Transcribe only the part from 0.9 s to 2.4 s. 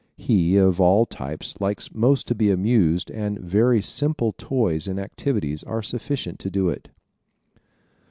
types likes most to